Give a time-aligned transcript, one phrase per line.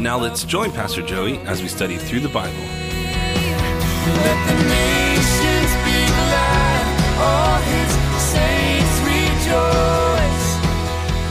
[0.00, 2.56] Now let's join Pastor Joey as we study through the Bible.
[2.56, 6.84] Let the nations be glad.
[7.20, 7.92] All his
[8.32, 10.48] saints rejoice.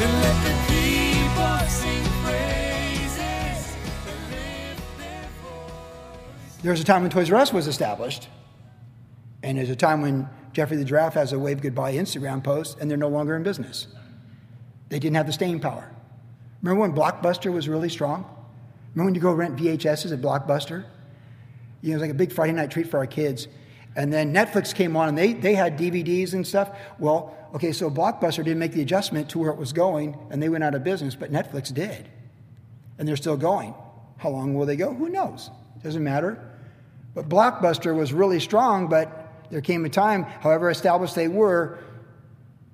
[0.03, 3.73] And let the people sing praises.
[4.05, 6.61] and lift their voice.
[6.61, 8.29] There was a time when Toys R Us was established,
[9.41, 12.87] and there's a time when Geoffrey the Giraffe has a wave goodbye Instagram post, and
[12.87, 13.87] they're no longer in business.
[14.89, 15.89] They didn't have the staying power.
[16.61, 18.35] Remember when Blockbuster was really strong?
[18.93, 20.85] Remember when you go rent VHSs at Blockbuster?
[21.82, 23.48] You know, it was like a big Friday night treat for our kids.
[23.95, 26.70] And then Netflix came on and they, they had DVDs and stuff.
[26.99, 30.49] Well, okay, so Blockbuster didn't make the adjustment to where it was going and they
[30.49, 32.10] went out of business, but Netflix did.
[32.98, 33.73] And they're still going.
[34.17, 34.93] How long will they go?
[34.93, 35.49] Who knows?
[35.84, 36.43] Doesn't matter.
[37.13, 41.79] But Blockbuster was really strong, but there came a time, however established they were,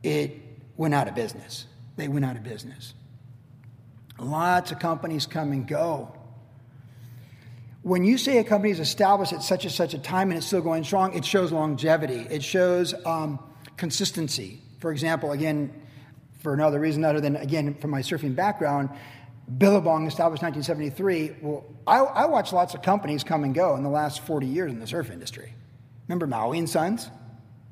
[0.04, 0.42] it
[0.76, 1.68] went out of business.
[1.96, 2.94] They went out of business.
[4.20, 6.12] Lots of companies come and go.
[7.82, 10.48] When you say a company is established at such and such a time and it's
[10.48, 12.26] still going strong, it shows longevity.
[12.30, 13.40] It shows um,
[13.78, 14.60] consistency.
[14.80, 15.72] For example, again,
[16.40, 18.90] for another reason other than, again, from my surfing background,
[19.58, 21.38] Billabong established 1973.
[21.42, 24.72] Well, I, I watched lots of companies come and go in the last 40 years
[24.72, 25.54] in the surf industry.
[26.08, 27.10] Remember Maui and Sons,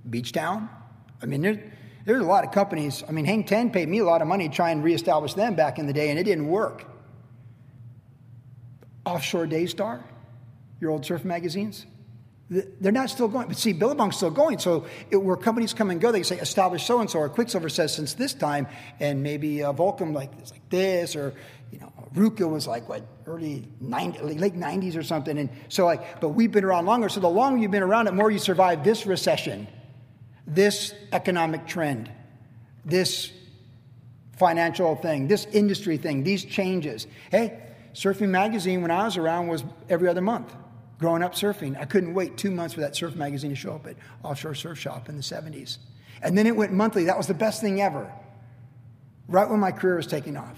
[0.08, 0.70] Beach Town?
[1.22, 1.72] I mean,
[2.06, 3.04] there's a lot of companies.
[3.08, 5.56] I mean, Hang Ten paid me a lot of money to try and reestablish them
[5.56, 6.86] back in the day, and it didn't work.
[9.06, 10.04] Offshore Daystar,
[10.80, 11.86] your old surf magazines,
[12.50, 13.48] they're not still going.
[13.48, 14.60] But see, Billabong's still going.
[14.60, 17.70] So it, where companies come and go, they say establish so and so, or Quiksilver
[17.70, 18.68] says since this time,
[19.00, 21.34] and maybe uh, Volcom like it's like this, or
[21.72, 25.38] you know, RVCA was like what early 90, late 90s or something.
[25.38, 27.10] And so like, but we've been around longer.
[27.10, 29.68] So the longer you've been around, the more you survive this recession,
[30.46, 32.12] this economic trend,
[32.86, 33.32] this
[34.38, 37.08] financial thing, this industry thing, these changes.
[37.32, 37.60] Hey,
[37.94, 40.54] Surfing Magazine, when I was around, was every other month.
[41.00, 43.88] Growing up surfing, I couldn't wait two months for that Surf Magazine to show up
[43.88, 45.78] at Offshore Surf Shop in the 70s.
[46.22, 47.06] And then it went monthly.
[47.06, 48.12] That was the best thing ever,
[49.28, 50.58] right when my career was taking off.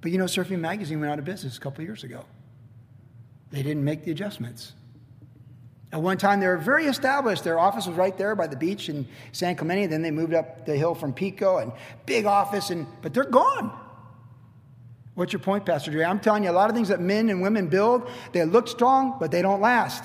[0.00, 2.24] But you know, Surfing Magazine went out of business a couple years ago.
[3.50, 4.72] They didn't make the adjustments.
[5.92, 7.42] At one time, they were very established.
[7.42, 9.86] Their office was right there by the beach in San Clemente.
[9.86, 11.72] Then they moved up the hill from Pico and
[12.06, 13.76] big office, and but they're gone.
[15.14, 16.04] What's your point, Pastor Dre?
[16.04, 19.16] I'm telling you, a lot of things that men and women build, they look strong,
[19.18, 20.04] but they don't last.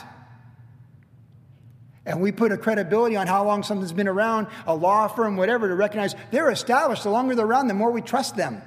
[2.05, 5.67] And we put a credibility on how long something's been around, a law firm, whatever,
[5.67, 7.03] to recognize they're established.
[7.03, 8.61] The longer they're around, the more we trust them,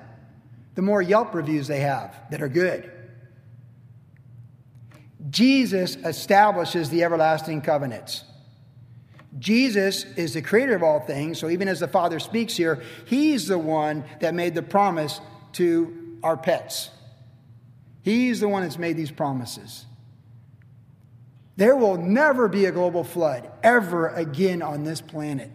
[0.74, 2.90] the more Yelp reviews they have that are good.
[5.30, 8.24] Jesus establishes the everlasting covenants.
[9.38, 13.46] Jesus is the creator of all things, so even as the Father speaks here, he's
[13.46, 15.20] the one that made the promise
[15.52, 16.90] to our pets.
[18.02, 19.84] He's the one that's made these promises.
[21.56, 25.50] There will never be a global flood ever again on this planet.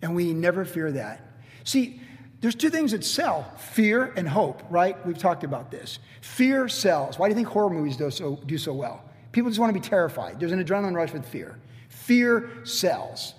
[0.00, 1.28] And we never fear that.
[1.64, 2.00] See,
[2.44, 4.94] there's two things that sell fear and hope, right?
[5.06, 5.98] We've talked about this.
[6.20, 7.18] Fear sells.
[7.18, 9.02] Why do you think horror movies do so, do so well?
[9.32, 10.38] People just want to be terrified.
[10.38, 11.58] There's an adrenaline rush with fear.
[11.88, 13.32] Fear sells,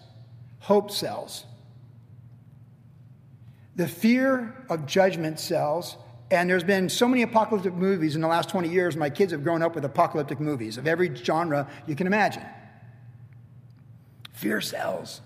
[0.57, 1.45] hope sells.
[3.75, 5.97] The fear of judgment sells,
[6.31, 8.97] and there's been so many apocalyptic movies in the last 20 years.
[8.97, 12.41] My kids have grown up with apocalyptic movies of every genre you can imagine.
[14.33, 15.21] Fear sells.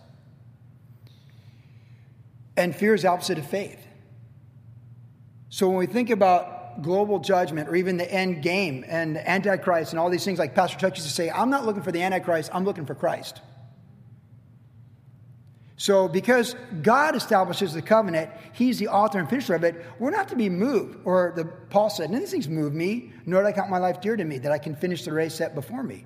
[2.60, 3.80] And fear is the opposite of faith.
[5.48, 10.00] So when we think about global judgment or even the end game and Antichrist and
[10.00, 12.52] all these things, like Pastor Chuck used to say, I'm not looking for the Antichrist,
[12.54, 13.40] I'm looking for Christ.
[15.78, 20.28] So, because God establishes the covenant, He's the author and finisher of it, we're not
[20.28, 21.00] to be moved.
[21.06, 23.78] Or the, Paul said, None of these things move me, nor do I count my
[23.78, 26.04] life dear to me, that I can finish the race set before me.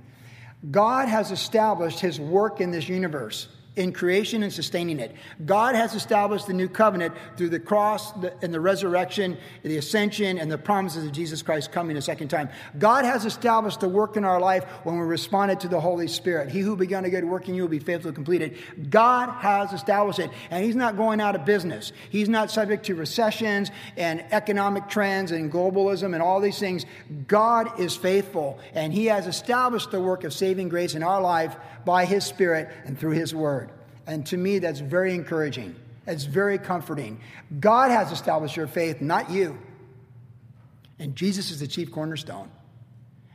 [0.70, 3.48] God has established His work in this universe.
[3.76, 5.16] In creation and sustaining it.
[5.46, 10.52] God has established the new covenant through the cross and the resurrection, the ascension, and
[10.52, 12.50] the promises of Jesus Christ coming a second time.
[12.78, 16.50] God has established the work in our life when we responded to the Holy Spirit.
[16.50, 18.90] He who began a good work in you will be faithful to complete it.
[18.92, 21.94] God has established it, and He's not going out of business.
[22.12, 26.86] He's not subject to recessions and economic trends and globalism and all these things.
[27.28, 31.56] God is faithful, and He has established the work of saving grace in our life
[31.86, 33.72] by His Spirit and through His Word.
[34.06, 35.76] And to me, that's very encouraging.
[36.06, 37.20] It's very comforting.
[37.60, 39.58] God has established your faith, not you.
[41.00, 42.50] And Jesus is the chief cornerstone,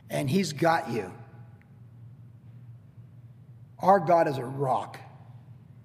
[0.09, 1.11] and He's got you.
[3.79, 4.99] Our God is a rock,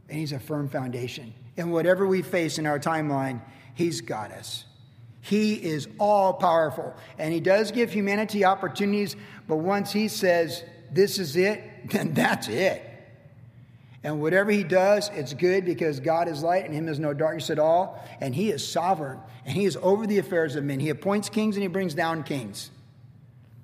[0.08, 1.34] and He's a firm foundation.
[1.56, 3.40] And whatever we face in our timeline,
[3.75, 4.64] He's got us.
[5.20, 9.17] He is all powerful, and He does give humanity opportunities,
[9.49, 12.82] but once He says, This is it, then that's it.
[14.04, 17.48] And whatever he does, it's good because God is light and him is no darkness
[17.48, 18.04] at all.
[18.20, 20.78] And he is sovereign and he is over the affairs of men.
[20.78, 22.70] He appoints kings and he brings down kings.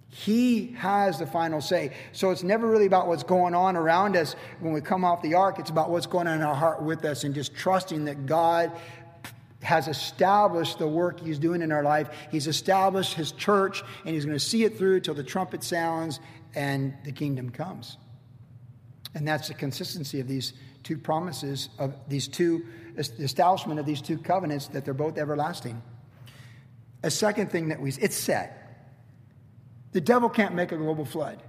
[0.08, 1.93] He has the final say.
[2.12, 5.34] So it's never really about what's going on around us when we come off the
[5.34, 5.58] ark.
[5.58, 8.72] It's about what's going on in our heart with us and just trusting that God
[9.62, 12.08] has established the work he's doing in our life.
[12.31, 16.19] He's established his church and he's going to see it through till the trumpet sounds
[16.55, 17.99] and the kingdom comes.
[19.14, 20.52] And that's the consistency of these
[20.82, 22.64] two promises, of these two,
[22.96, 25.82] establishment of these two covenants, that they're both everlasting.
[27.02, 28.56] A second thing that we, it's set.
[29.92, 31.42] The devil can't make a global flood.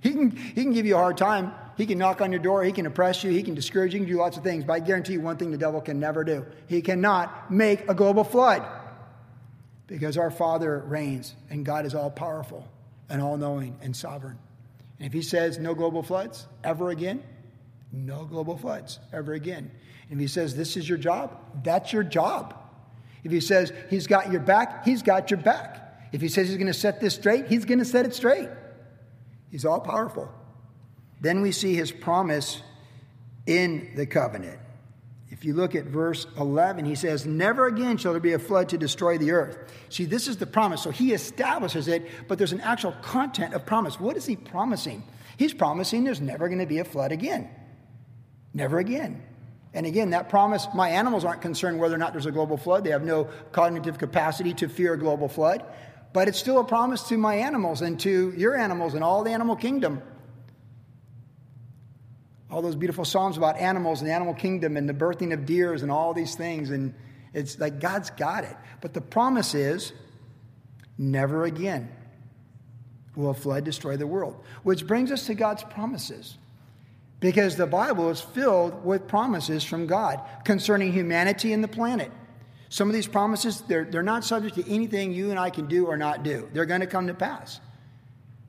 [0.00, 1.52] He can, he can give you a hard time.
[1.76, 2.62] He can knock on your door.
[2.62, 3.30] He can oppress you.
[3.30, 4.00] He can discourage you.
[4.00, 4.64] He can do lots of things.
[4.64, 6.46] But I guarantee you one thing the devil can never do.
[6.66, 8.64] He cannot make a global flood.
[9.86, 12.66] Because our Father reigns and God is all powerful
[13.08, 14.38] and all knowing and sovereign.
[14.98, 17.22] And if he says no global floods ever again,
[17.92, 19.70] no global floods ever again.
[20.10, 22.54] And if he says this is your job, that's your job.
[23.22, 25.80] If he says he's got your back, he's got your back.
[26.12, 28.48] If he says he's going to set this straight, he's going to set it straight.
[29.50, 30.30] He's all powerful.
[31.20, 32.60] Then we see his promise
[33.46, 34.58] in the covenant.
[35.34, 38.68] If you look at verse 11, he says, Never again shall there be a flood
[38.68, 39.58] to destroy the earth.
[39.88, 40.80] See, this is the promise.
[40.80, 43.98] So he establishes it, but there's an actual content of promise.
[43.98, 45.02] What is he promising?
[45.36, 47.50] He's promising there's never going to be a flood again.
[48.54, 49.24] Never again.
[49.72, 52.84] And again, that promise, my animals aren't concerned whether or not there's a global flood.
[52.84, 55.64] They have no cognitive capacity to fear a global flood.
[56.12, 59.32] But it's still a promise to my animals and to your animals and all the
[59.32, 60.00] animal kingdom
[62.54, 65.82] all those beautiful Psalms about animals and the animal kingdom and the birthing of deers
[65.82, 66.70] and all these things.
[66.70, 66.94] And
[67.32, 68.56] it's like God's got it.
[68.80, 69.92] But the promise is
[70.96, 71.90] never again
[73.16, 74.40] will a flood destroy the world.
[74.62, 76.36] Which brings us to God's promises.
[77.18, 82.12] Because the Bible is filled with promises from God concerning humanity and the planet.
[82.68, 85.86] Some of these promises, they're, they're not subject to anything you and I can do
[85.86, 86.48] or not do.
[86.52, 87.60] They're going to come to pass.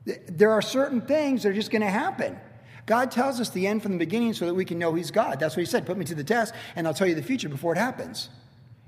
[0.04, 2.38] There are certain things that are just going to happen.
[2.86, 5.40] God tells us the end from the beginning so that we can know He's God.
[5.40, 5.86] That's what He said.
[5.86, 8.28] Put me to the test, and I'll tell you the future before it happens.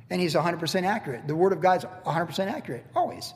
[0.08, 1.26] And He's 100% accurate.
[1.26, 3.34] The Word of God's 100% accurate, always.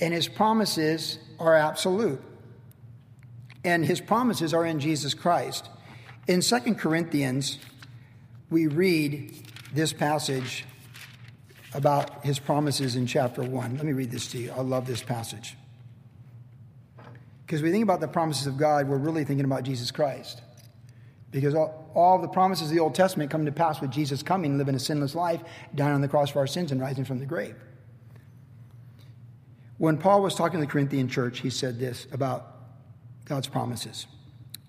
[0.00, 2.22] And His promises are absolute.
[3.64, 5.68] And His promises are in Jesus Christ.
[6.26, 7.58] In Second Corinthians,
[8.50, 9.34] we read
[9.72, 10.64] this passage
[11.74, 13.76] about his promises in chapter 1.
[13.76, 14.52] Let me read this to you.
[14.52, 15.56] I love this passage.
[17.48, 20.42] Because we think about the promises of God, we're really thinking about Jesus Christ.
[21.30, 24.58] Because all, all the promises of the Old Testament come to pass with Jesus coming,
[24.58, 25.40] living a sinless life,
[25.74, 27.56] dying on the cross for our sins, and rising from the grave.
[29.78, 32.54] When Paul was talking to the Corinthian church, he said this about
[33.24, 34.06] God's promises.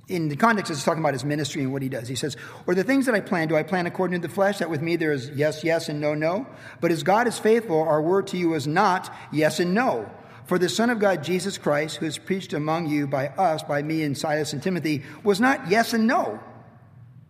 [0.07, 2.07] In the context, he's talking about his ministry and what he does.
[2.07, 4.59] He says, Or the things that I plan, do I plan according to the flesh,
[4.59, 6.47] that with me there is yes, yes, and no, no?
[6.79, 10.09] But as God is faithful, our word to you is not yes and no.
[10.49, 13.83] For the Son of God, Jesus Christ, who is preached among you by us, by
[13.83, 16.39] me and Silas and Timothy, was not yes and no,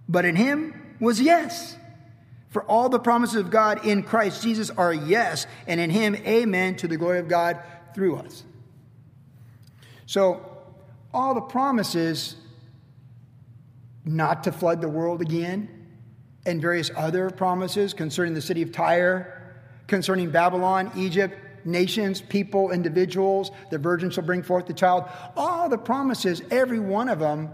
[0.08, 1.76] but in him was yes.
[2.48, 6.78] For all the promises of God in Christ Jesus are yes, and in him, amen,
[6.78, 7.62] to the glory of God
[7.94, 8.46] through us.
[10.06, 10.58] So,
[11.14, 12.38] all the promises
[14.06, 15.68] not to flood the world again,
[16.46, 19.58] and various other promises concerning the city of Tyre,
[19.88, 21.36] concerning Babylon, Egypt,
[21.66, 23.52] nations, people, individuals.
[23.72, 25.06] The virgin shall bring forth the child.
[25.36, 27.50] All the promises, every one of them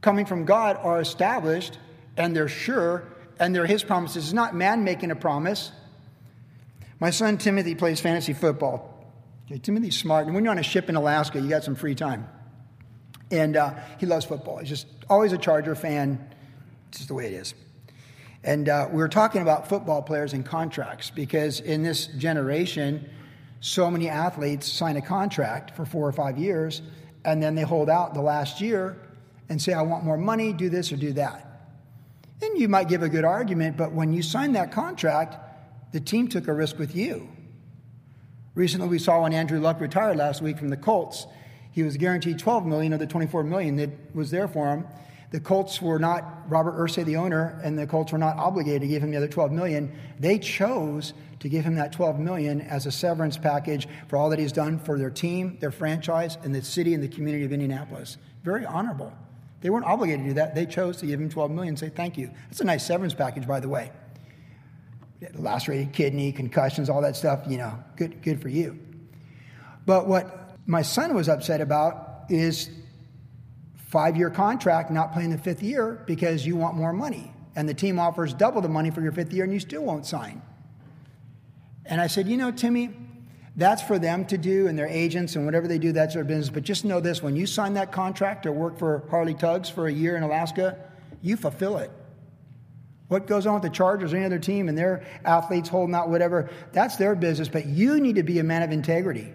[0.00, 1.78] coming from God, are established
[2.16, 3.04] and they're sure
[3.38, 4.24] and they're His promises.
[4.24, 5.72] It's not man making a promise.
[6.98, 8.92] My son Timothy plays fantasy football.
[9.46, 10.26] Okay, Timothy's smart.
[10.26, 12.26] And when you're on a ship in Alaska, you got some free time.
[13.30, 14.58] And uh, he loves football.
[14.58, 16.26] He's just always a Charger fan.
[16.88, 17.54] It's just the way it is.
[18.44, 23.08] And uh, we were talking about football players and contracts because in this generation,
[23.60, 26.82] so many athletes sign a contract for four or five years
[27.24, 28.96] and then they hold out the last year
[29.48, 31.42] and say, I want more money, do this or do that.
[32.42, 35.36] And you might give a good argument, but when you sign that contract,
[35.92, 37.28] the team took a risk with you.
[38.54, 41.26] Recently, we saw when Andrew Luck retired last week from the Colts,
[41.72, 44.86] he was guaranteed 12 million of the 24 million that was there for him.
[45.30, 48.88] The Colts were not Robert Irsay, the owner, and the Colts were not obligated to
[48.88, 49.92] give him the other 12 million.
[50.18, 54.38] They chose to give him that 12 million as a severance package for all that
[54.38, 58.18] he's done for their team, their franchise, and the city and the community of Indianapolis.
[58.44, 59.12] Very honorable.
[59.60, 60.54] They weren't obligated to do that.
[60.54, 62.30] They chose to give him 12 million and say thank you.
[62.48, 63.90] That's a nice severance package, by the way.
[65.34, 68.78] Lacerated kidney, concussions, all that stuff, you know, good, good for you.
[69.86, 72.70] But what my son was upset about is
[73.86, 77.32] five year contract, not playing the fifth year because you want more money.
[77.54, 80.04] And the team offers double the money for your fifth year and you still won't
[80.04, 80.42] sign.
[81.86, 82.94] And I said, You know, Timmy,
[83.54, 86.50] that's for them to do and their agents and whatever they do, that's their business.
[86.50, 89.86] But just know this when you sign that contract or work for Harley Tugs for
[89.86, 90.78] a year in Alaska,
[91.22, 91.90] you fulfill it.
[93.08, 96.08] What goes on with the Chargers or any other team and their athletes holding out,
[96.10, 97.48] whatever, that's their business.
[97.48, 99.32] But you need to be a man of integrity.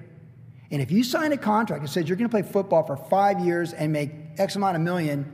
[0.72, 3.40] And if you sign a contract that says you're going to play football for five
[3.40, 5.32] years and make X amount of million,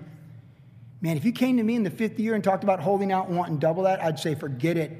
[1.01, 3.29] man, if you came to me in the fifth year and talked about holding out
[3.29, 4.91] and wanting double that, I'd say forget it.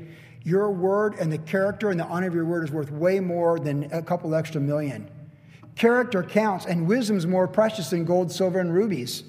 [0.44, 3.60] Your word and the character and the honor of your word is worth way more
[3.60, 5.10] than a couple extra million.
[5.76, 9.24] Character counts, and wisdom is more precious than gold, silver, and rubies.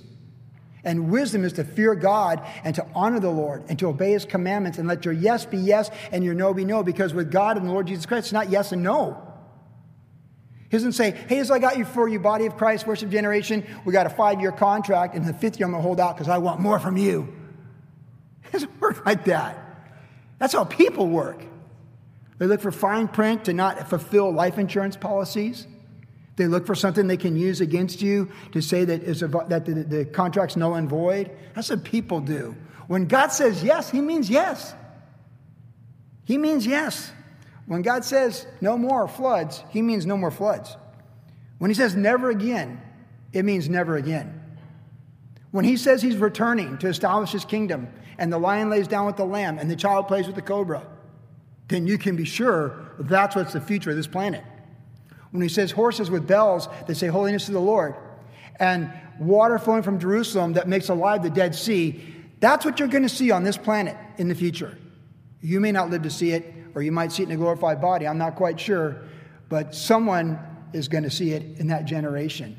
[0.84, 4.24] And wisdom is to fear God and to honor the Lord and to obey his
[4.24, 6.84] commandments and let your yes be yes and your no be no.
[6.84, 9.27] Because with God and the Lord Jesus Christ, it's not yes and no.
[10.70, 13.66] He doesn't say, hey, as I got you for you, body of Christ, worship generation,
[13.86, 16.16] we got a five year contract, and the fifth year I'm going to hold out
[16.16, 17.34] because I want more from you.
[18.44, 19.58] It doesn't work like that.
[20.38, 21.44] That's how people work.
[22.38, 25.66] They look for fine print to not fulfill life insurance policies.
[26.36, 29.66] They look for something they can use against you to say that, is a, that
[29.66, 31.30] the, the contract's null and void.
[31.54, 32.56] That's what people do.
[32.86, 34.72] When God says yes, He means yes.
[36.24, 37.12] He means yes.
[37.68, 40.76] When God says no more floods, He means no more floods.
[41.58, 42.80] When He says never again,
[43.32, 44.42] it means never again.
[45.50, 49.16] When He says He's returning to establish His kingdom, and the lion lays down with
[49.16, 50.84] the lamb, and the child plays with the cobra,
[51.68, 54.42] then you can be sure that's what's the future of this planet.
[55.30, 57.94] When he says horses with bells that say holiness to the Lord,
[58.58, 62.02] and water flowing from Jerusalem that makes alive the Dead Sea,
[62.40, 64.78] that's what you're going to see on this planet in the future.
[65.42, 67.80] You may not live to see it, or you might see it in a glorified
[67.80, 68.06] body.
[68.06, 68.96] I'm not quite sure,
[69.48, 70.38] but someone
[70.72, 72.56] is going to see it in that generation.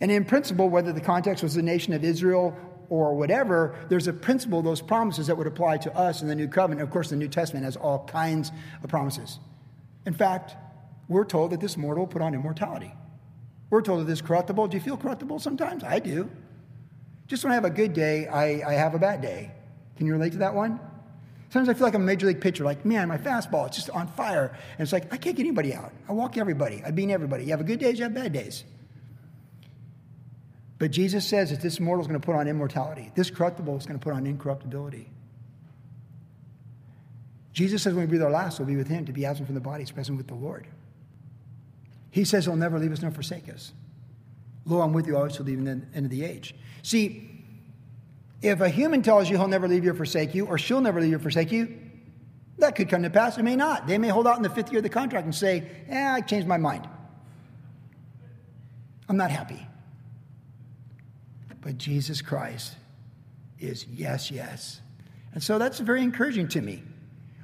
[0.00, 2.56] And in principle, whether the context was the nation of Israel
[2.88, 6.48] or whatever, there's a principle, those promises that would apply to us in the new
[6.48, 6.82] covenant.
[6.82, 8.52] Of course, the New Testament has all kinds
[8.82, 9.38] of promises.
[10.06, 10.56] In fact,
[11.08, 12.92] we're told that this mortal will put on immortality.
[13.70, 14.68] We're told that this corruptible.
[14.68, 15.84] Do you feel corruptible sometimes?
[15.84, 16.30] I do.
[17.26, 19.52] Just when I have a good day, I, I have a bad day.
[19.96, 20.80] Can you relate to that one?
[21.50, 23.88] Sometimes I feel like I'm a major league pitcher, like, man, my fastball, it's just
[23.90, 24.48] on fire.
[24.72, 25.92] And it's like, I can't get anybody out.
[26.08, 27.44] I walk everybody, I beat everybody.
[27.44, 28.64] You have a good days, you have bad days.
[30.78, 33.10] But Jesus says that this mortal is going to put on immortality.
[33.14, 35.08] This corruptible is going to put on incorruptibility.
[37.52, 39.04] Jesus says when we breathe our last, we'll be with him.
[39.06, 40.68] To be absent from the body is present with the Lord.
[42.10, 43.72] He says he'll never leave us nor forsake us.
[44.66, 46.54] Lo, I'm with you always to the end of the age.
[46.82, 47.37] See,
[48.40, 51.00] if a human tells you he'll never leave you or forsake you, or she'll never
[51.00, 51.76] leave you or forsake you,
[52.58, 53.38] that could come to pass.
[53.38, 53.86] It may not.
[53.86, 56.20] They may hold out in the fifth year of the contract and say, eh, I
[56.20, 56.88] changed my mind.
[59.08, 59.64] I'm not happy.
[61.60, 62.76] But Jesus Christ
[63.58, 64.80] is yes, yes.
[65.34, 66.82] And so that's very encouraging to me.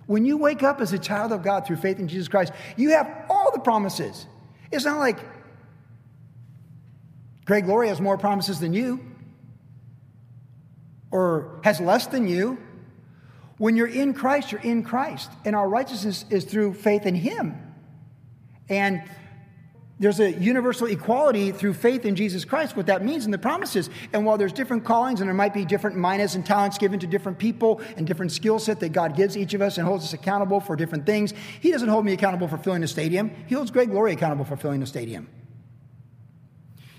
[0.06, 2.90] When you wake up as a child of God through faith in Jesus Christ, you
[2.90, 4.26] have all the promises.
[4.70, 5.18] It's not like
[7.44, 9.00] Greg Laurie has more promises than you
[11.14, 12.58] or has less than you.
[13.58, 15.30] When you're in Christ, you're in Christ.
[15.44, 17.56] And our righteousness is through faith in Him.
[18.68, 19.00] And
[20.00, 23.90] there's a universal equality through faith in Jesus Christ, what that means in the promises.
[24.12, 27.06] And while there's different callings and there might be different minas and talents given to
[27.06, 30.14] different people and different skill set that God gives each of us and holds us
[30.14, 33.30] accountable for different things, He doesn't hold me accountable for filling a stadium.
[33.46, 35.28] He holds Greg Laurie accountable for filling a stadium.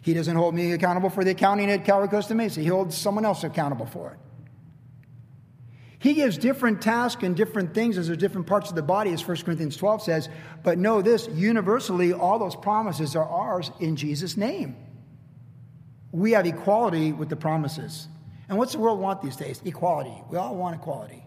[0.06, 2.62] He doesn't hold me accountable for the accounting at Calvary Costa Mesa.
[2.62, 4.20] He holds someone else accountable for it.
[5.98, 9.28] He gives different tasks and different things as there's different parts of the body, as
[9.28, 10.30] 1 Corinthians 12 says.
[10.62, 14.76] But know this universally, all those promises are ours in Jesus' name.
[16.12, 18.08] we have equality with the promises.
[18.48, 19.60] And what's the world want these days?
[19.66, 20.22] Equality.
[20.30, 21.26] We all want equality.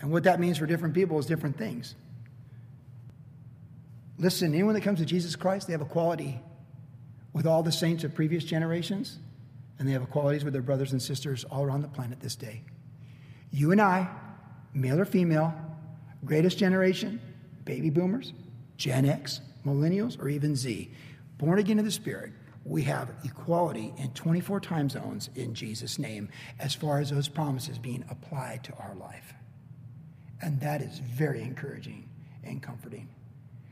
[0.00, 1.96] And what that means for different people is different things.
[4.16, 6.40] Listen, anyone that comes to Jesus Christ, they have equality
[7.38, 9.20] with all the saints of previous generations,
[9.78, 12.64] and they have equalities with their brothers and sisters all around the planet this day.
[13.52, 14.08] You and I,
[14.74, 15.54] male or female,
[16.24, 17.20] greatest generation,
[17.64, 18.32] baby boomers,
[18.76, 20.90] Gen X, millennials, or even Z,
[21.38, 22.32] born again of the Spirit,
[22.64, 27.78] we have equality in 24 time zones in Jesus' name as far as those promises
[27.78, 29.32] being applied to our life.
[30.42, 32.08] And that is very encouraging
[32.42, 33.08] and comforting.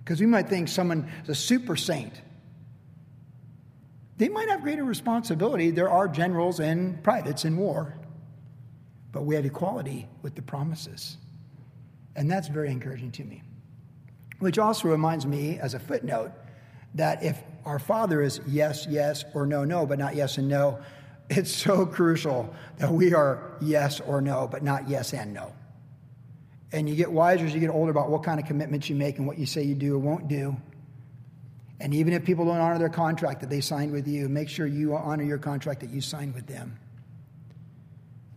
[0.04, 2.12] Because we might think someone is a super saint.
[4.18, 5.70] They might have greater responsibility.
[5.70, 7.94] There are generals and privates in war,
[9.12, 11.18] but we have equality with the promises.
[12.14, 13.42] And that's very encouraging to me.
[14.38, 16.32] Which also reminds me, as a footnote,
[16.94, 20.78] that if our Father is yes, yes, or no, no, but not yes and no,
[21.28, 25.52] it's so crucial that we are yes or no, but not yes and no.
[26.72, 29.18] And you get wiser as you get older about what kind of commitments you make
[29.18, 30.56] and what you say you do or won't do.
[31.80, 34.66] And even if people don't honor their contract that they signed with you, make sure
[34.66, 36.78] you honor your contract that you signed with them.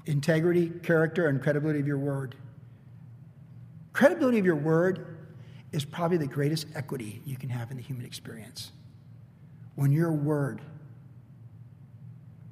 [0.05, 2.35] Integrity, character, and credibility of your word.
[3.93, 5.17] Credibility of your word
[5.71, 8.71] is probably the greatest equity you can have in the human experience.
[9.75, 10.61] When your word,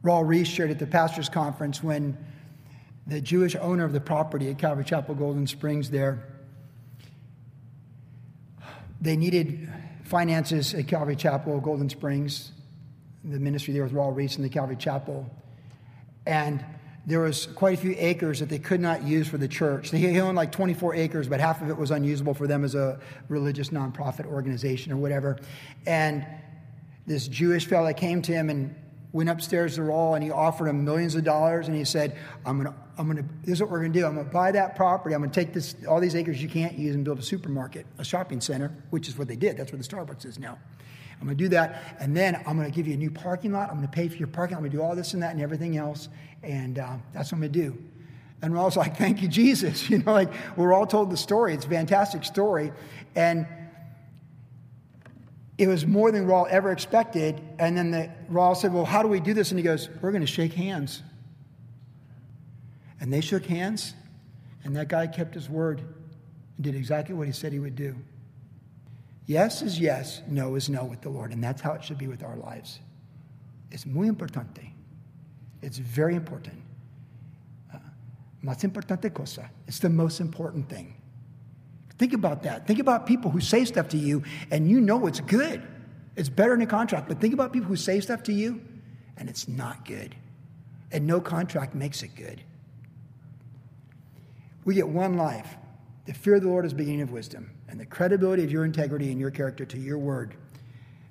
[0.04, 2.18] Raul Ries shared at the pastors' conference when
[3.08, 6.24] the Jewish owner of the property at Calvary Chapel Golden Springs there,
[9.02, 9.70] they needed
[10.08, 12.52] finances at Calvary Chapel Golden Springs,
[13.24, 15.30] the ministry there with Raul Ries and the Calvary Chapel.
[16.26, 16.64] And
[17.06, 19.92] there was quite a few acres that they could not use for the church.
[19.92, 23.00] They owned like 24 acres, but half of it was unusable for them as a
[23.30, 25.38] religious nonprofit organization or whatever.
[25.86, 26.26] And
[27.06, 28.76] this Jewish fellow came to him and
[29.14, 32.58] went upstairs to Raul and he offered him millions of dollars and he said, I'm
[32.58, 34.06] gonna, I'm gonna, this is what we're gonna do.
[34.06, 35.14] I'm gonna buy that property.
[35.14, 38.04] I'm gonna take this, all these acres you can't use and build a supermarket, a
[38.04, 39.58] shopping center, which is what they did.
[39.58, 40.58] That's where the Starbucks is now.
[41.20, 41.98] I'm gonna do that.
[42.00, 43.70] And then I'm gonna give you a new parking lot.
[43.70, 44.58] I'm gonna pay for your parking.
[44.58, 46.10] I'm gonna do all this and that and everything else.
[46.44, 47.78] And uh, that's what I'm gonna do.
[48.42, 49.90] And Raul's like, thank you, Jesus.
[49.98, 51.54] You know, like we're all told the story.
[51.54, 52.72] It's a fantastic story.
[53.16, 53.48] And
[55.58, 57.42] it was more than Raul ever expected.
[57.58, 59.52] And then the, Raul said, Well, how do we do this?
[59.52, 61.02] And he goes, We're going to shake hands.
[63.00, 63.94] And they shook hands,
[64.64, 67.96] and that guy kept his word and did exactly what he said he would do.
[69.28, 71.32] Yes is yes, no is no with the Lord.
[71.32, 72.80] And that's how it should be with our lives.
[73.72, 74.72] It's muy importante.
[75.62, 76.56] It's very important.
[77.74, 77.78] Uh,
[78.44, 79.50] más importante cosa.
[79.68, 80.96] It's the most important thing.
[81.98, 82.66] Think about that.
[82.66, 85.62] Think about people who say stuff to you and you know it's good.
[86.16, 87.10] It's better than a contract.
[87.10, 88.62] But think about people who say stuff to you
[89.18, 90.16] and it's not good.
[90.92, 92.42] And no contract makes it good.
[94.68, 95.56] We get one life.
[96.08, 98.66] The fear of the Lord is the beginning of wisdom, and the credibility of your
[98.66, 100.36] integrity and your character to your word,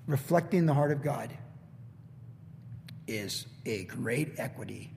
[0.07, 1.31] reflecting the heart of God,
[3.07, 4.93] is a great equity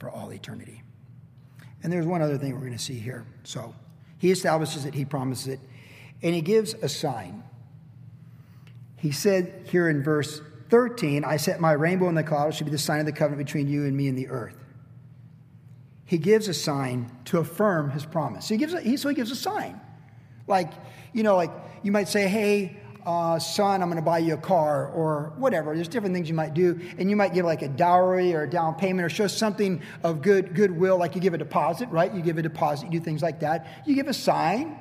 [0.00, 0.82] for all eternity.
[1.84, 3.24] And there's one other thing we're going to see here.
[3.44, 3.72] So,
[4.18, 5.60] he establishes it, he promises it,
[6.24, 7.44] and he gives a sign.
[8.96, 12.72] He said here in verse 13, I set my rainbow in the clouds, should be
[12.72, 14.56] the sign of the covenant between you and me and the earth.
[16.06, 18.48] He gives a sign to affirm his promise.
[18.48, 19.80] He gives a, he, so he gives a sign.
[20.46, 20.72] Like,
[21.12, 21.50] you know, like
[21.82, 25.74] you might say, hey, uh, son, I'm going to buy you a car or whatever.
[25.74, 26.80] There's different things you might do.
[26.98, 30.22] And you might give like a dowry or a down payment or show something of
[30.22, 32.12] good goodwill, like you give a deposit, right?
[32.12, 33.82] You give a deposit, you do things like that.
[33.86, 34.78] You give a sign.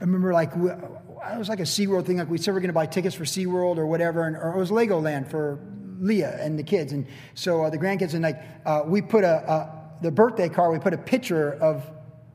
[0.00, 2.68] I remember like, it was like a SeaWorld thing, like we said we are going
[2.68, 5.58] to buy tickets for SeaWorld or whatever, and, or it was Legoland for
[6.04, 6.92] Leah and the kids.
[6.92, 9.70] And so uh, the grandkids, and like uh, we put a,
[10.02, 11.82] the birthday card, we put a picture of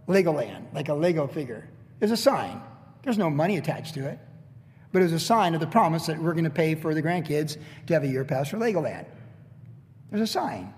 [0.07, 1.69] Legoland, like a Lego figure.
[1.99, 2.61] There's a sign.
[3.03, 4.19] There's no money attached to it.
[4.91, 7.03] But it was a sign of the promise that we're going to pay for the
[7.03, 9.05] grandkids to have a year pass for Legoland.
[10.09, 10.73] There's a sign.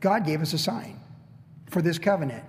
[0.00, 1.00] God gave us a sign
[1.68, 2.44] for this covenant,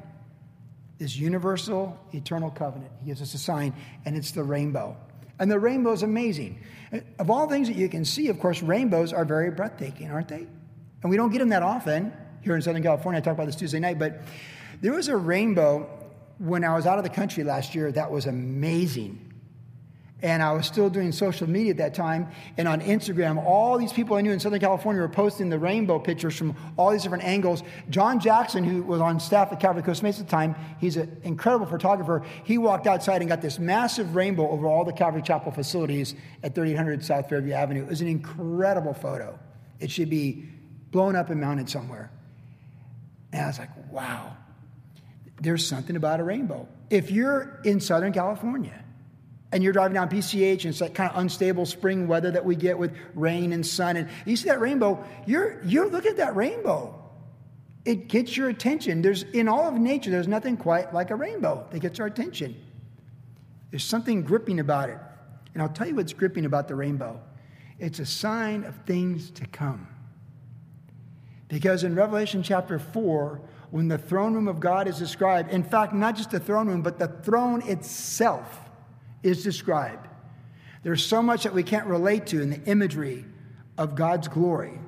[1.00, 2.92] this universal, eternal covenant.
[3.00, 3.74] He gives us a sign,
[4.06, 4.96] and it's the rainbow.
[5.40, 6.60] And the rainbow is amazing.
[7.20, 10.48] Of all things that you can see, of course, rainbows are very breathtaking, aren't they?
[11.04, 13.20] And we don't get them that often here in Southern California.
[13.20, 14.22] I talked about this Tuesday night, but
[14.82, 15.90] there was a rainbow
[16.40, 19.27] when I was out of the country last year, that was amazing.
[20.24, 22.30] And I was still doing social media at that time.
[22.58, 26.00] And on Instagram, all these people I knew in Southern California were posting the rainbow
[26.00, 27.62] pictures from all these different angles.
[27.92, 31.22] John Jackson, who was on staff at Calvary Costa Mesa at the time, he's an
[31.24, 32.24] incredible photographer.
[32.44, 36.56] He walked outside and got this massive rainbow over all the Calvary Chapel facilities at
[36.56, 37.84] 3800 South Fairview Avenue.
[37.84, 39.38] It was an incredible photo.
[39.80, 40.50] It should be
[40.90, 42.10] blown up and mounted somewhere.
[43.32, 44.36] And I was like, wow,
[45.40, 46.68] there's something about a rainbow.
[46.90, 48.84] If you're in Southern California,
[49.52, 52.56] and you're driving down PCH and it's that kind of unstable spring weather that we
[52.56, 56.36] get with rain and sun, and you see that rainbow, you're, you're looking at that
[56.36, 56.94] rainbow.
[57.86, 59.02] It gets your attention.
[59.02, 62.56] There's, in all of nature, there's nothing quite like a rainbow that gets our attention.
[63.72, 64.98] There's something gripping about it.
[65.54, 67.22] And I'll tell you what's gripping about the rainbow
[67.80, 69.88] it's a sign of things to come.
[71.48, 75.94] Because in Revelation chapter 4, when the throne room of God is described, in fact,
[75.94, 78.67] not just the throne room, but the throne itself
[79.24, 80.08] is described.
[80.84, 83.26] There's so much that we can't relate to in the imagery
[83.78, 84.80] of God's glory.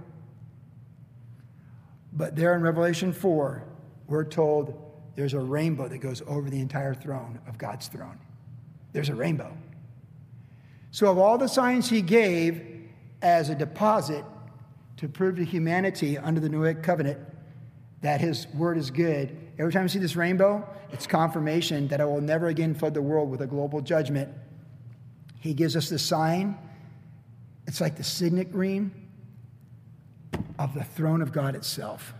[2.13, 3.63] But there in Revelation 4,
[4.08, 4.74] we're told
[5.15, 8.18] there's a rainbow that goes over the entire throne of God's throne.
[8.94, 9.56] There's a rainbow.
[10.92, 12.89] So, of all the signs he gave
[13.22, 14.24] as a deposit
[14.98, 17.20] to prove to humanity under the Noahic covenant
[18.02, 22.06] that his word is good, every time I see this rainbow, it's confirmation that I
[22.06, 24.30] will never again flood the world with a global judgment.
[25.39, 26.58] He gives us the sign.
[27.67, 28.91] It's like the signet ring
[30.58, 32.13] of the throne of God itself.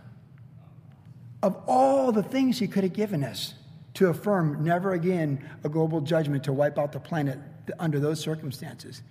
[1.42, 3.54] Of all the things he could have given us
[3.94, 7.38] to affirm never again a global judgment to wipe out the planet
[7.78, 9.02] under those circumstances,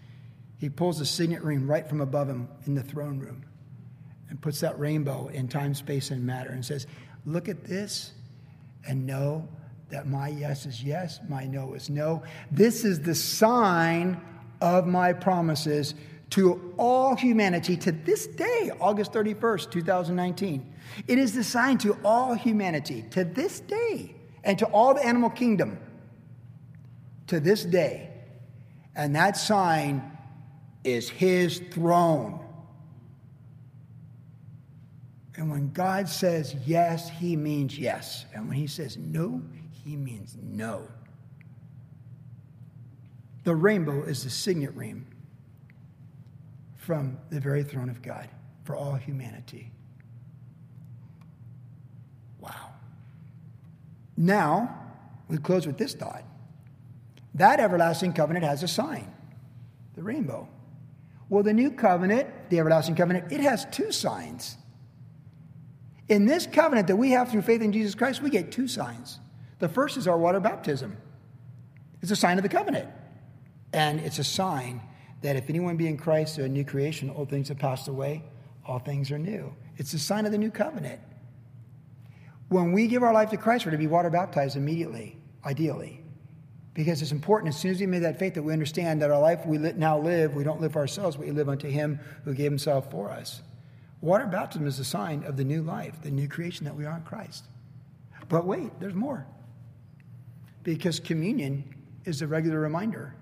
[0.58, 3.44] he pulls the signet ring right from above him in the throne room
[4.30, 6.86] and puts that rainbow in time, space, and matter and says,
[7.26, 8.14] Look at this
[8.88, 9.48] and know
[9.90, 12.24] that my yes is yes, my no is no.
[12.52, 14.22] This is the sign
[14.62, 15.96] of my promises
[16.32, 20.74] to all humanity to this day, August 31st, 2019.
[21.08, 25.30] It is the sign to all humanity to this day and to all the animal
[25.30, 25.80] kingdom
[27.28, 28.10] to this day.
[28.96, 30.18] And that sign
[30.84, 32.46] is his throne.
[35.40, 38.26] And when God says yes, he means yes.
[38.34, 40.86] And when he says no, he means no.
[43.46, 45.08] The rainbow is the signet ring
[46.76, 48.28] from the very throne of God
[48.66, 49.72] for all humanity.
[52.42, 52.74] Wow.
[54.18, 54.78] Now,
[55.30, 56.26] we close with this thought.
[57.36, 59.10] That everlasting covenant has a sign,
[59.96, 60.50] the rainbow.
[61.30, 64.58] Well, the new covenant, the everlasting covenant, it has two signs.
[66.10, 69.20] In this covenant that we have through faith in Jesus Christ, we get two signs.
[69.60, 70.98] The first is our water baptism,
[72.02, 72.90] it's a sign of the covenant.
[73.72, 74.82] And it's a sign
[75.22, 77.12] that if anyone be in Christ, they're a new creation.
[77.12, 78.24] Old things have passed away,
[78.66, 79.54] all things are new.
[79.78, 81.00] It's a sign of the new covenant.
[82.48, 86.04] When we give our life to Christ, we're to be water baptized immediately, ideally.
[86.74, 89.20] Because it's important, as soon as we made that faith, that we understand that our
[89.20, 92.34] life we now live, we don't live for ourselves, but we live unto Him who
[92.34, 93.44] gave Himself for us.
[94.02, 96.96] Water baptism is a sign of the new life, the new creation that we are
[96.96, 97.46] in Christ.
[98.30, 99.26] But wait, there's more.
[100.64, 103.16] Because communion is a regular reminder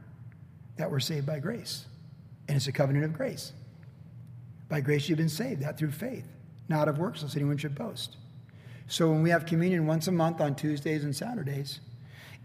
[0.75, 1.85] that we're saved by grace.
[2.47, 3.53] And it's a covenant of grace.
[4.69, 6.27] By grace you've been saved, that through faith,
[6.67, 8.17] not of works, lest anyone should boast.
[8.87, 11.79] So when we have communion once a month on Tuesdays and Saturdays,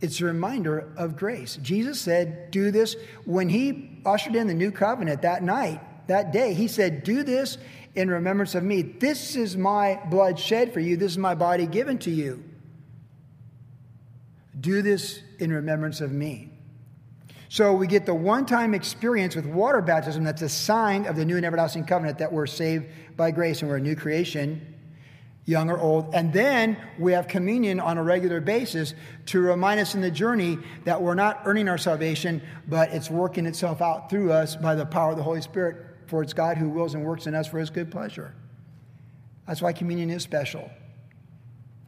[0.00, 1.56] it's a reminder of grace.
[1.62, 2.96] Jesus said, Do this.
[3.24, 7.58] When he ushered in the new covenant that night, that day, he said, Do this
[7.94, 8.82] in remembrance of me.
[8.82, 10.96] This is my blood shed for you.
[10.96, 12.42] This is my body given to you.
[14.58, 16.50] Do this in remembrance of me.
[17.48, 21.24] So we get the one time experience with water baptism that's a sign of the
[21.24, 22.86] new and everlasting covenant that we're saved
[23.16, 24.74] by grace and we're a new creation,
[25.44, 26.14] young or old.
[26.14, 28.94] And then we have communion on a regular basis
[29.26, 33.44] to remind us in the journey that we're not earning our salvation, but it's working
[33.44, 36.68] itself out through us by the power of the Holy Spirit for it's God who
[36.68, 38.34] wills and works in us for his good pleasure.
[39.46, 40.70] That's why communion is special.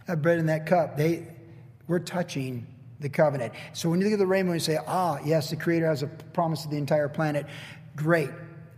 [0.06, 1.26] That bread and that cup, they,
[1.88, 2.66] we're touching
[3.00, 3.52] the covenant.
[3.74, 6.06] So when you look at the rainbow, and say, ah, yes, the Creator has a
[6.06, 7.44] promise to the entire planet.
[7.96, 8.30] Great,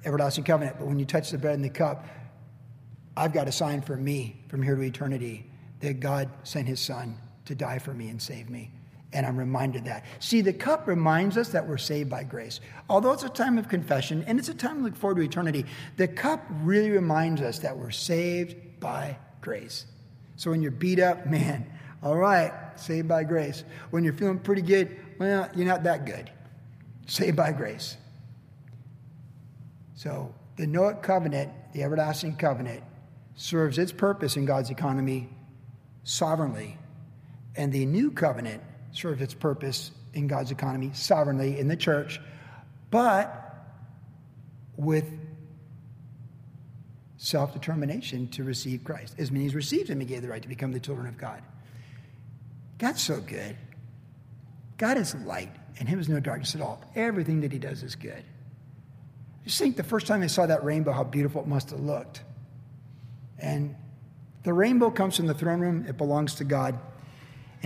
[0.05, 0.79] everlasting covenant.
[0.81, 2.05] But when you touch the bread and the cup,
[3.17, 7.17] I've got a sign for me from here to eternity that God sent his Son
[7.45, 8.73] to die for me and save me
[9.17, 10.05] and I'm reminded that.
[10.19, 12.61] See, the cup reminds us that we're saved by grace.
[12.91, 15.65] Although it's a time of confession and it's a time to look forward to eternity,
[15.97, 19.87] the cup really reminds us that we're saved by grace.
[20.37, 21.65] So when you're beat up, man,
[22.03, 23.65] all right, saved by grace.
[23.89, 26.31] When you're feeling pretty good, well, you're not that good.
[27.07, 27.97] saved by grace.
[29.95, 32.85] So the Noah covenant, the everlasting covenant,
[33.35, 35.31] serves its purpose in God's economy
[36.05, 36.77] sovereignly.
[37.57, 38.63] And the new covenant
[38.97, 42.21] serves its purpose in God's economy sovereignly in the church,
[42.91, 43.43] but
[44.77, 45.05] with
[47.17, 49.15] self determination to receive Christ.
[49.19, 51.43] As many as received him, he gave the right to become the children of God.
[52.79, 53.57] God's so good.
[54.77, 56.83] God is light, and him is no darkness at all.
[56.95, 58.23] Everything that he does is good.
[59.45, 62.23] Just think the first time I saw that rainbow, how beautiful it must have looked.
[63.39, 63.75] And
[64.43, 66.79] the rainbow comes from the throne room, it belongs to God.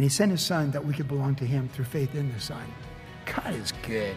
[0.00, 2.40] And he sent his son that we could belong to him through faith in the
[2.40, 2.64] son.
[3.26, 4.16] God is good.